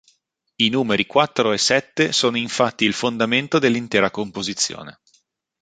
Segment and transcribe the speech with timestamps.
[0.55, 4.99] I numeri quattro e sette sono infatti il fondamento dell'intera composizione.